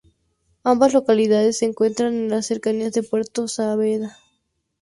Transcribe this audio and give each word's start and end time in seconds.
Ambas 0.63 0.93
localidades 0.93 1.59
se 1.59 1.65
encuentran 1.65 2.15
en 2.15 2.29
las 2.29 2.47
cercanías 2.47 2.91
de 2.93 3.03
Puerto 3.03 3.47
Saavedra. 3.47 4.17